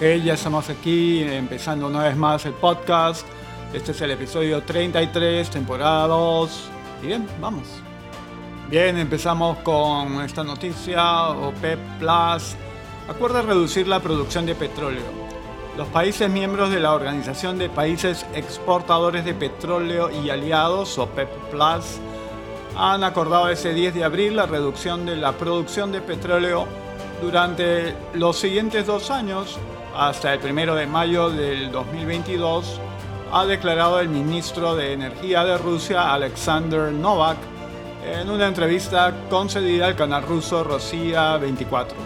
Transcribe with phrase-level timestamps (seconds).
[0.00, 3.26] Ya estamos aquí empezando una vez más el podcast.
[3.74, 6.70] Este es el episodio 33, temporada 2.
[7.02, 7.64] Y bien, vamos.
[8.70, 11.28] Bien, empezamos con esta noticia.
[11.32, 12.56] OPEP Plus
[13.10, 15.02] acuerda reducir la producción de petróleo.
[15.76, 22.00] Los países miembros de la Organización de Países Exportadores de Petróleo y Aliados, OPEP Plus,
[22.74, 26.66] han acordado ese 10 de abril la reducción de la producción de petróleo
[27.20, 29.58] durante los siguientes dos años
[29.94, 32.80] hasta el 1 de mayo del 2022,
[33.32, 37.38] ha declarado el ministro de Energía de Rusia, Alexander Novak,
[38.04, 41.96] en una entrevista concedida al canal ruso Rosia 24.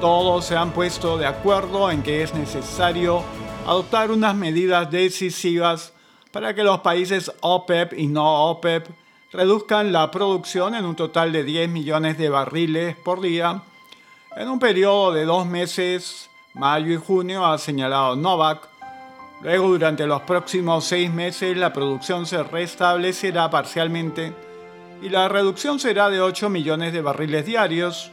[0.00, 3.22] Todos se han puesto de acuerdo en que es necesario
[3.66, 5.92] adoptar unas medidas decisivas
[6.30, 8.88] para que los países OPEP y no OPEP
[9.32, 13.62] reduzcan la producción en un total de 10 millones de barriles por día
[14.36, 18.68] en un periodo de dos meses mayo y junio, ha señalado Novak.
[19.42, 24.32] Luego, durante los próximos seis meses, la producción se restablecerá parcialmente
[25.02, 28.10] y la reducción será de 8 millones de barriles diarios,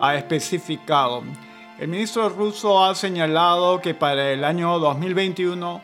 [0.00, 1.22] ha especificado.
[1.78, 5.80] El ministro ruso ha señalado que para el año 2021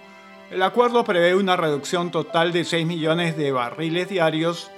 [0.50, 4.70] el acuerdo prevé una reducción total de 6 millones de barriles diarios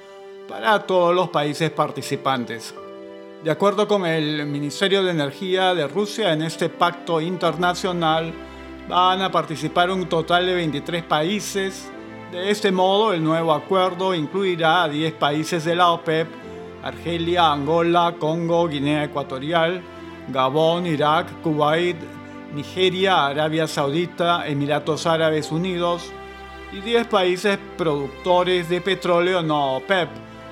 [0.47, 2.75] para todos los países participantes.
[3.43, 8.33] De acuerdo con el Ministerio de Energía de Rusia, en este pacto internacional
[8.89, 11.91] van a participar un total de 23 países.
[12.31, 16.29] De este modo, el nuevo acuerdo incluirá a 10 países de la OPEP,
[16.85, 19.83] Argelia, Angola, Congo, Guinea Ecuatorial,
[20.29, 21.97] Gabón, Irak, Kuwait,
[22.55, 26.13] Nigeria, Arabia Saudita, Emiratos Árabes Unidos
[26.73, 30.09] y 10 países productores de petróleo no OPEP,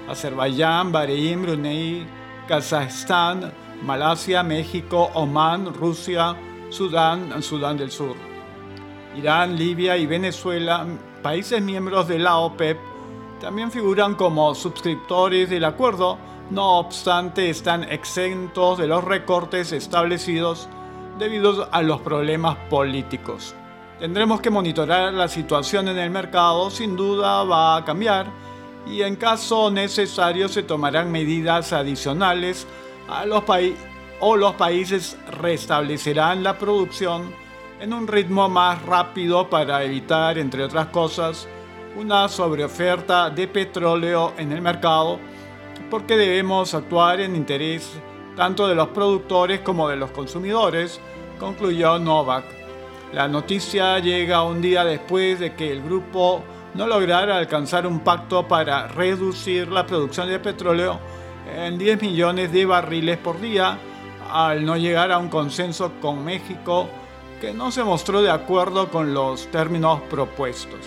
[0.08, 2.19] Azerbaiyán, Bahrein, Brunei,
[2.50, 3.52] Kazajstán,
[3.84, 6.34] Malasia, México, Omán, Rusia,
[6.68, 8.16] Sudán, Sudán del Sur.
[9.16, 10.84] Irán, Libia y Venezuela,
[11.22, 12.76] países miembros de la OPEP,
[13.40, 16.18] también figuran como suscriptores del acuerdo,
[16.50, 20.68] no obstante están exentos de los recortes establecidos
[21.20, 23.54] debido a los problemas políticos.
[24.00, 28.26] Tendremos que monitorar la situación en el mercado, sin duda va a cambiar
[28.86, 32.66] y en caso necesario se tomarán medidas adicionales
[33.08, 33.44] a los
[34.20, 37.32] o los países restablecerán la producción
[37.80, 41.48] en un ritmo más rápido para evitar, entre otras cosas,
[41.96, 45.18] una sobreoferta de petróleo en el mercado,
[45.90, 47.90] porque debemos actuar en interés
[48.36, 51.00] tanto de los productores como de los consumidores,
[51.38, 52.44] concluyó Novak.
[53.12, 56.42] La noticia llega un día después de que el grupo
[56.74, 60.98] no lograra alcanzar un pacto para reducir la producción de petróleo
[61.54, 63.78] en 10 millones de barriles por día,
[64.30, 66.88] al no llegar a un consenso con México
[67.40, 70.80] que no se mostró de acuerdo con los términos propuestos.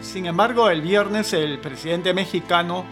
[0.00, 2.84] Sin embargo, el viernes el presidente mexicano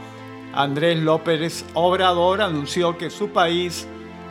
[0.54, 3.88] Andrés López Obrador anunció que su país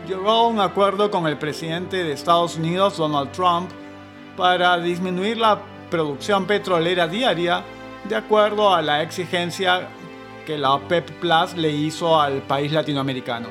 [0.07, 3.69] llegó a un acuerdo con el presidente de Estados Unidos, Donald Trump,
[4.37, 5.59] para disminuir la
[5.93, 7.63] producción petrolera diaria
[8.09, 9.89] de acuerdo a la exigencia
[10.43, 13.49] que la OPEP Plus le hizo al país latinoamericano.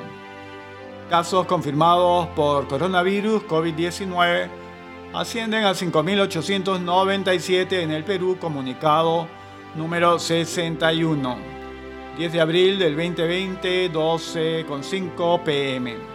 [1.08, 4.48] Casos confirmados por coronavirus COVID-19
[5.14, 9.28] ascienden a 5.897 en el Perú, comunicado
[9.76, 11.36] número 61.
[12.18, 16.11] 10 de abril del 2020, 12.5 pm.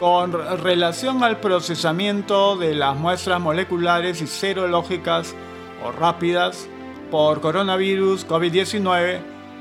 [0.00, 0.32] Con
[0.62, 5.36] relación al procesamiento de las muestras moleculares y serológicas
[5.84, 6.68] o rápidas
[7.12, 9.20] por coronavirus COVID-19,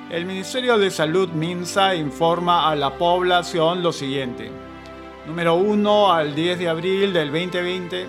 [0.09, 4.49] el Ministerio de Salud MINSA informa a la población lo siguiente.
[5.27, 8.07] Número 1 al 10 de abril del 2020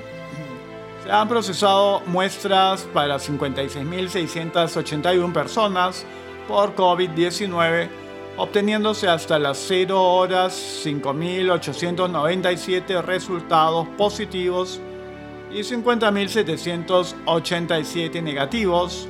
[1.04, 6.06] se han procesado muestras para 56.681 personas
[6.48, 8.03] por COVID-19
[8.36, 14.81] obteniéndose hasta las 0 horas 5.897 resultados positivos
[15.52, 19.08] y 50.787 negativos.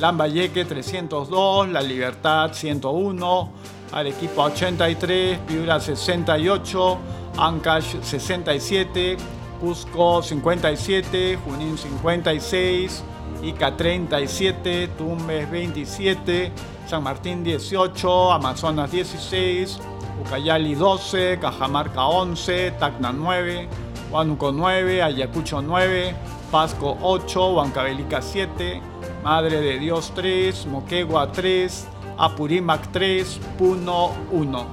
[0.00, 3.52] Lambayeque 302, La Libertad 101,
[3.92, 6.98] Arequipa 83, Piura 68,
[7.36, 9.18] Ancash 67,
[9.60, 13.04] Cusco 57, Junín 56,
[13.42, 16.52] Ica 37, Tumbes 27,
[16.86, 19.80] San Martín 18, Amazonas 16,
[20.24, 23.68] Ucayali 12, Cajamarca 11, Tacna 9,
[24.10, 26.14] Huánuco 9, Ayacucho 9,
[26.50, 28.80] Pasco 8, Huancavelica 7,
[29.22, 31.88] Madre de Dios 3, Moquegua 3,
[32.18, 34.66] Apurímac 3, Puno 1.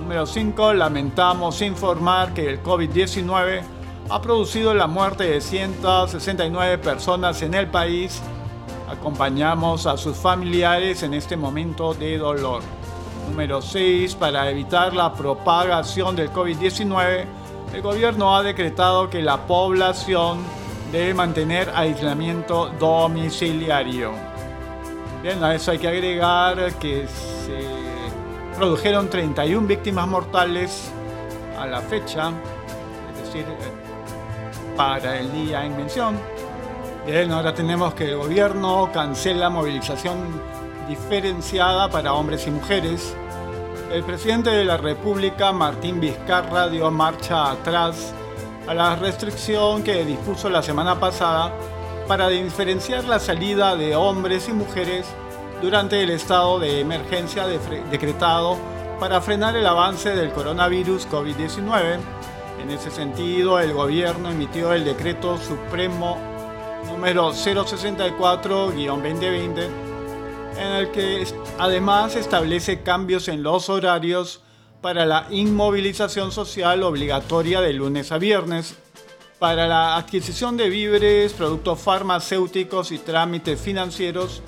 [0.00, 0.72] Número 5.
[0.72, 3.77] Lamentamos informar que el COVID-19
[4.10, 8.22] ha producido la muerte de 169 personas en el país.
[8.88, 12.62] Acompañamos a sus familiares en este momento de dolor.
[13.28, 14.14] Número 6.
[14.14, 17.24] Para evitar la propagación del COVID-19,
[17.74, 20.38] el gobierno ha decretado que la población
[20.90, 24.12] debe mantener aislamiento domiciliario.
[25.22, 27.58] Bien, a eso hay que agregar que se
[28.56, 30.90] produjeron 31 víctimas mortales
[31.58, 32.32] a la fecha,
[33.12, 33.44] es decir,
[34.78, 36.16] para el día en mención.
[37.04, 40.40] Bien, ahora tenemos que el gobierno cancela movilización
[40.88, 43.12] diferenciada para hombres y mujeres.
[43.92, 48.14] El presidente de la República, Martín Vizcarra, dio marcha atrás
[48.68, 51.52] a la restricción que dispuso la semana pasada
[52.06, 55.06] para diferenciar la salida de hombres y mujeres
[55.60, 57.48] durante el estado de emergencia
[57.90, 58.56] decretado
[59.00, 62.17] para frenar el avance del coronavirus COVID-19
[62.60, 66.18] en ese sentido, el gobierno emitió el decreto supremo
[66.86, 69.68] número 064-2020,
[70.58, 71.26] en el que
[71.58, 74.42] además establece cambios en los horarios
[74.80, 78.76] para la inmovilización social obligatoria de lunes a viernes,
[79.38, 84.42] para la adquisición de víveres, productos farmacéuticos y trámites financieros,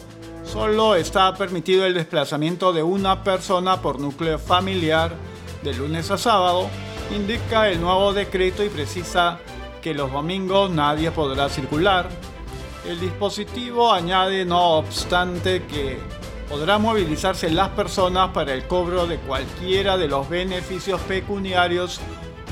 [0.45, 5.15] solo está permitido el desplazamiento de una persona por núcleo familiar
[5.63, 6.69] de lunes a sábado
[7.15, 9.39] indica el nuevo decreto y precisa
[9.83, 12.09] que los domingos nadie podrá circular.
[12.87, 15.99] El dispositivo añade, no obstante, que
[16.49, 22.01] podrá movilizarse las personas para el cobro de cualquiera de los beneficios pecuniarios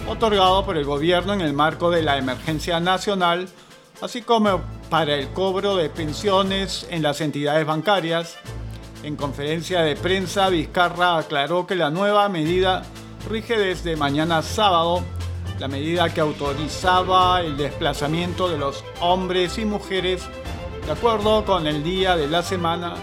[0.08, 3.48] otorgados por el gobierno en el marco de la emergencia nacional,
[4.00, 8.36] así como para el cobro de pensiones en las entidades bancarias.
[9.02, 12.82] En conferencia de prensa, Vizcarra aclaró que la nueva medida
[13.26, 15.02] rige desde mañana sábado
[15.58, 20.28] la medida que autorizaba el desplazamiento de los hombres y mujeres
[20.86, 22.94] de acuerdo con el día de la semana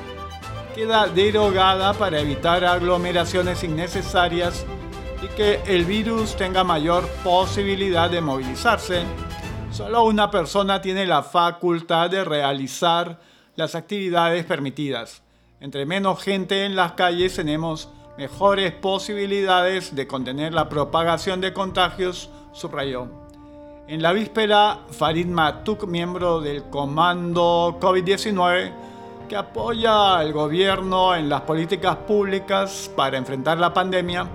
[0.73, 4.65] queda derogada para evitar aglomeraciones innecesarias
[5.21, 9.03] y que el virus tenga mayor posibilidad de movilizarse.
[9.71, 13.19] Solo una persona tiene la facultad de realizar
[13.55, 15.21] las actividades permitidas.
[15.59, 22.29] Entre menos gente en las calles tenemos mejores posibilidades de contener la propagación de contagios,
[22.53, 23.07] subrayó.
[23.87, 28.71] En la víspera, Farid Matuk, miembro del Comando COVID-19,
[29.27, 34.27] que apoya al gobierno en las políticas públicas para enfrentar la pandemia,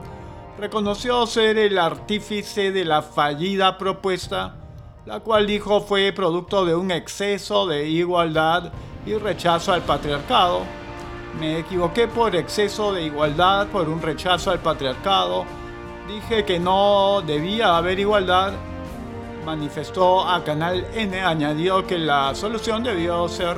[0.58, 4.56] reconoció ser el artífice de la fallida propuesta,
[5.06, 8.72] la cual dijo fue producto de un exceso de igualdad
[9.06, 10.79] y rechazo al patriarcado
[11.38, 15.44] me equivoqué por exceso de igualdad, por un rechazo al patriarcado.
[16.08, 18.52] Dije que no debía haber igualdad.
[19.44, 23.56] Manifestó a Canal N, añadió que la solución debió ser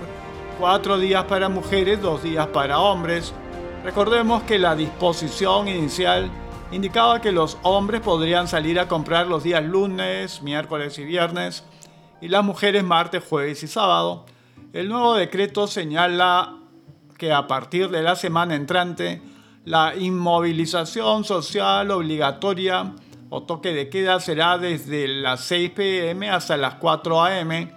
[0.59, 3.33] cuatro días para mujeres, dos días para hombres.
[3.85, 6.31] Recordemos que la disposición inicial
[6.71, 11.65] indicaba que los hombres podrían salir a comprar los días lunes, miércoles y viernes
[12.21, 14.25] y las mujeres martes, jueves y sábado.
[14.73, 16.62] El nuevo decreto señala
[17.23, 19.23] que a partir de la semana entrante
[19.65, 22.95] la inmovilización social obligatoria
[23.31, 27.71] o toque de queda será desde las 6 pm hasta las 4 am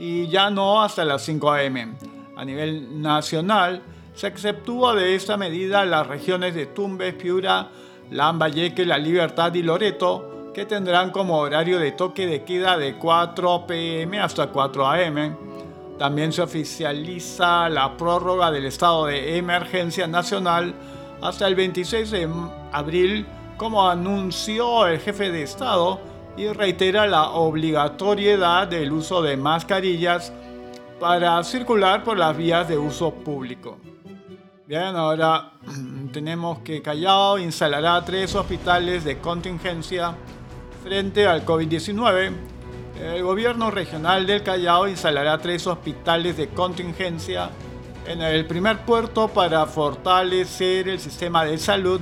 [0.00, 1.94] y ya no hasta las 5 a.m.
[2.36, 3.82] A nivel nacional,
[4.14, 7.68] se exceptúa de esta medida las regiones de Tumbes, Piura,
[8.10, 13.64] Lambayeque, La Libertad y Loreto, que tendrán como horario de toque de queda de 4
[13.64, 15.47] pm hasta 4 am.
[15.98, 20.74] También se oficializa la prórroga del estado de emergencia nacional
[21.20, 22.28] hasta el 26 de
[22.72, 23.26] abril,
[23.56, 26.00] como anunció el jefe de Estado,
[26.36, 30.32] y reitera la obligatoriedad del uso de mascarillas
[31.00, 33.78] para circular por las vías de uso público.
[34.68, 35.52] Bien, ahora
[36.12, 40.14] tenemos que Callao instalará tres hospitales de contingencia
[40.84, 42.57] frente al COVID-19.
[43.00, 47.48] El gobierno regional del Callao instalará tres hospitales de contingencia
[48.04, 52.00] en el primer puerto para fortalecer el sistema de salud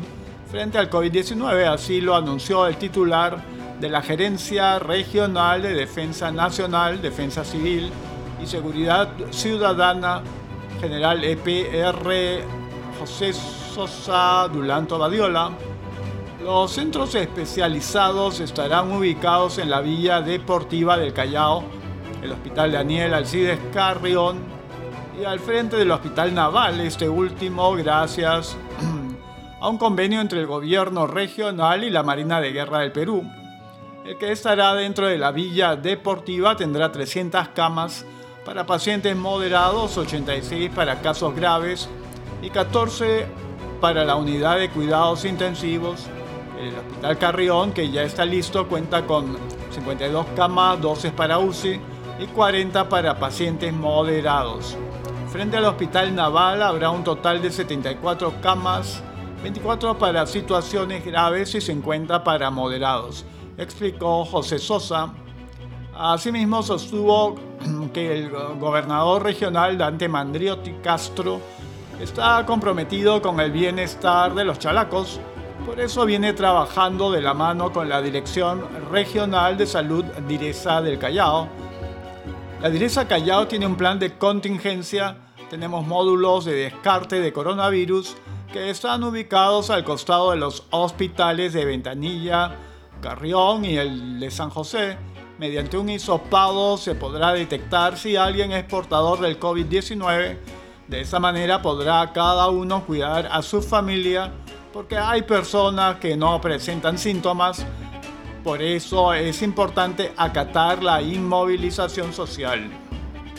[0.51, 1.67] frente al COVID-19.
[1.67, 3.43] Así lo anunció el titular
[3.79, 7.91] de la Gerencia Regional de Defensa Nacional, Defensa Civil
[8.43, 10.23] y Seguridad Ciudadana,
[10.81, 12.43] General EPR
[12.99, 15.51] José Sosa Dulanto Badiola.
[16.47, 21.65] Los centros especializados estarán ubicados en la Villa Deportiva del Callao,
[22.23, 24.39] el Hospital Daniel Alcides Carrión
[25.21, 28.57] y al frente del Hospital Naval, este último gracias
[29.61, 33.29] a un convenio entre el gobierno regional y la Marina de Guerra del Perú.
[34.05, 38.07] El que estará dentro de la Villa Deportiva tendrá 300 camas
[38.45, 41.89] para pacientes moderados, 86 para casos graves
[42.41, 43.27] y 14
[43.81, 46.07] para la unidad de cuidados intensivos.
[46.59, 49.37] El Hospital Carrión, que ya está listo, cuenta con
[49.71, 51.81] 52 camas, 12 para UCI
[52.19, 54.77] y 40 para pacientes moderados.
[55.31, 59.03] Frente al Hospital Naval habrá un total de 74 camas,
[59.43, 63.25] 24 para situaciones graves y 50 para moderados
[63.59, 65.13] explicó José Sosa.
[65.95, 67.37] Asimismo, sostuvo
[67.93, 71.41] que el gobernador regional Dante Mandriotti Castro
[72.01, 75.21] está comprometido con el bienestar de los chalacos,
[75.67, 80.97] por eso viene trabajando de la mano con la Dirección Regional de Salud Direza del
[80.97, 81.49] Callao.
[82.63, 85.17] La Direza Callao tiene un plan de contingencia,
[85.51, 88.17] tenemos módulos de descarte de coronavirus
[88.53, 92.55] que están ubicados al costado de los hospitales de Ventanilla,
[93.03, 94.97] Carrión y el de San José,
[95.37, 100.39] mediante un hisopado se podrá detectar si alguien es portador del COVID-19.
[100.89, 104.33] De esa manera podrá cada uno cuidar a su familia
[104.73, 107.67] porque hay personas que no presentan síntomas.
[108.45, 112.71] Por eso es importante acatar la inmovilización social.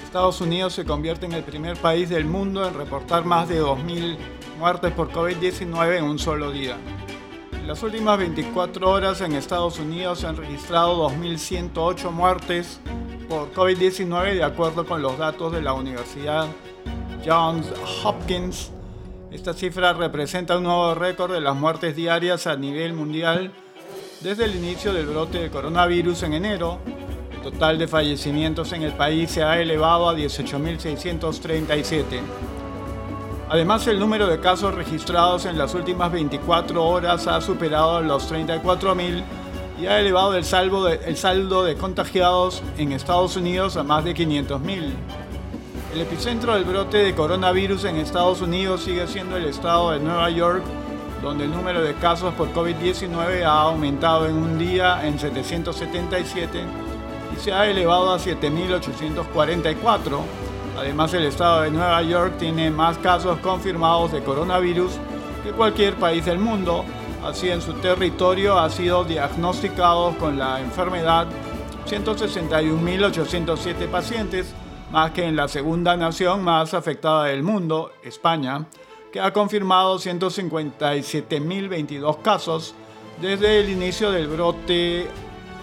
[0.03, 4.17] Estados Unidos se convierte en el primer país del mundo en reportar más de 2.000
[4.59, 6.75] muertes por COVID-19 en un solo día.
[7.53, 12.81] En las últimas 24 horas en Estados Unidos se han registrado 2.108 muertes
[13.29, 16.47] por COVID-19 de acuerdo con los datos de la Universidad
[17.27, 17.67] Johns
[18.03, 18.72] Hopkins.
[19.31, 23.51] Esta cifra representa un nuevo récord de las muertes diarias a nivel mundial
[24.22, 26.79] desde el inicio del brote de coronavirus en enero.
[27.34, 32.22] El total de fallecimientos en el país se ha elevado a 18.637.
[33.50, 39.24] Además, el número de casos registrados en las últimas 24 horas ha superado los 34.000
[39.81, 45.16] y ha elevado el saldo, de, contagiados en Estados Unidos a más de 500.000.
[45.97, 50.29] El epicentro del brote de coronavirus en Estados Unidos sigue siendo el estado de Nueva
[50.29, 50.61] York,
[51.23, 56.61] donde el número de casos por COVID-19 ha aumentado en un día en 777
[57.35, 60.19] y se ha elevado a 7.844
[60.77, 64.91] Además, el estado de Nueva York tiene más casos confirmados de coronavirus
[65.43, 66.85] que cualquier país del mundo.
[67.25, 71.25] Así, en su territorio ha sido diagnosticados con la enfermedad
[71.89, 74.53] 161.807 pacientes,
[74.91, 78.65] más que en la segunda nación más afectada del mundo, España,
[79.12, 82.74] que ha confirmado 157.022 casos
[83.22, 85.08] desde el inicio del brote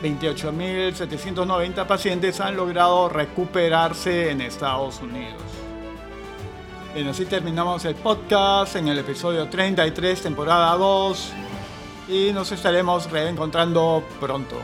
[0.03, 5.41] 28.790 pacientes han logrado recuperarse en Estados Unidos.
[6.95, 11.33] Bien, así terminamos el podcast en el episodio 33, temporada 2,
[12.09, 14.57] y nos estaremos reencontrando pronto.